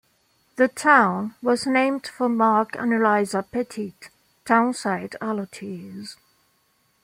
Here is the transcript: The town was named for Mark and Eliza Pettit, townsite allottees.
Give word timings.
The 0.55 0.67
town 0.67 1.35
was 1.43 1.67
named 1.67 2.07
for 2.07 2.27
Mark 2.27 2.75
and 2.75 2.91
Eliza 2.91 3.43
Pettit, 3.43 4.09
townsite 4.45 5.13
allottees. 5.21 6.15